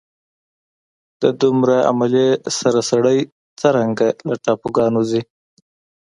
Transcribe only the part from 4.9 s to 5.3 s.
ځي.